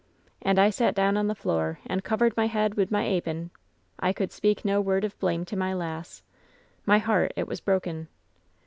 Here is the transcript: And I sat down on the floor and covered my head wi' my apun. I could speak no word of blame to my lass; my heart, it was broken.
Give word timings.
And 0.41 0.57
I 0.57 0.71
sat 0.71 0.95
down 0.95 1.15
on 1.15 1.27
the 1.27 1.35
floor 1.35 1.77
and 1.85 2.03
covered 2.03 2.35
my 2.35 2.47
head 2.47 2.73
wi' 2.75 2.87
my 2.89 3.05
apun. 3.05 3.51
I 3.99 4.13
could 4.13 4.31
speak 4.31 4.65
no 4.65 4.81
word 4.81 5.03
of 5.03 5.15
blame 5.19 5.45
to 5.45 5.55
my 5.55 5.75
lass; 5.75 6.23
my 6.87 6.97
heart, 6.97 7.33
it 7.35 7.47
was 7.47 7.61
broken. 7.61 8.07